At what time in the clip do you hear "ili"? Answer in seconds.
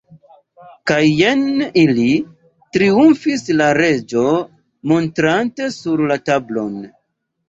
1.81-2.05